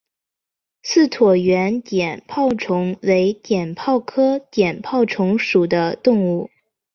[0.81, 6.49] 似椭圆碘泡虫为碘泡科碘泡虫属的动物。